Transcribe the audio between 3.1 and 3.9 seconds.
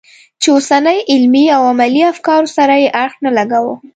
نه لګاوه.